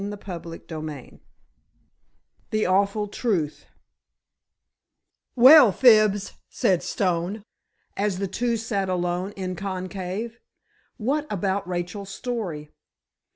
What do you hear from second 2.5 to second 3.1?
AWFUL